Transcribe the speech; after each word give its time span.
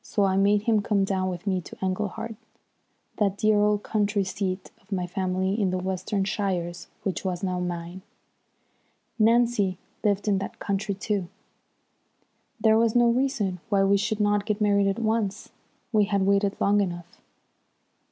So 0.00 0.22
I 0.22 0.36
made 0.36 0.62
him 0.62 0.80
come 0.80 1.02
down 1.02 1.28
with 1.28 1.44
me 1.44 1.60
to 1.62 1.76
Englehart, 1.84 2.36
that 3.16 3.36
dear 3.36 3.58
old 3.58 3.82
country 3.82 4.22
seat 4.22 4.70
of 4.80 4.92
my 4.92 5.08
family 5.08 5.60
in 5.60 5.70
the 5.70 5.76
Western 5.78 6.22
shires 6.22 6.86
which 7.02 7.24
was 7.24 7.42
now 7.42 7.58
mine. 7.58 8.02
Nancy 9.18 9.78
lived 10.04 10.28
in 10.28 10.38
that 10.38 10.60
country, 10.60 10.94
too. 10.94 11.26
There 12.60 12.78
was 12.78 12.94
no 12.94 13.10
reason 13.10 13.58
why 13.70 13.82
we 13.82 13.96
should 13.96 14.20
not 14.20 14.46
get 14.46 14.60
married 14.60 14.86
at 14.86 15.00
once. 15.00 15.48
We 15.90 16.04
had 16.04 16.22
waited 16.22 16.54
long 16.60 16.80
enough. 16.80 17.18